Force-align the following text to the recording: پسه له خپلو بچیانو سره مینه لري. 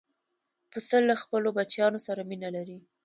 پسه 0.71 0.97
له 1.09 1.15
خپلو 1.21 1.49
بچیانو 1.57 1.99
سره 2.07 2.21
مینه 2.29 2.49
لري. 2.55 2.77